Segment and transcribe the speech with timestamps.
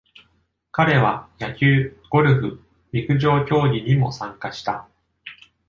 [0.71, 2.59] 彼は、野球、ゴルフ、
[2.91, 4.89] 陸上競技にも参加した。